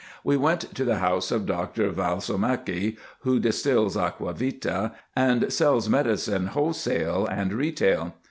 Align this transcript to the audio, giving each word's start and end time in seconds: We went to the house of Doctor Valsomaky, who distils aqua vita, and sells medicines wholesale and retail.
We 0.23 0.35
went 0.35 0.73
to 0.73 0.83
the 0.83 0.95
house 0.95 1.29
of 1.29 1.45
Doctor 1.45 1.91
Valsomaky, 1.91 2.97
who 3.19 3.39
distils 3.39 3.95
aqua 3.95 4.33
vita, 4.33 4.93
and 5.15 5.53
sells 5.53 5.89
medicines 5.89 6.49
wholesale 6.53 7.27
and 7.27 7.53
retail. 7.53 8.15